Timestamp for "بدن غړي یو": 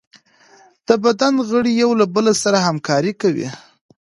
1.03-1.91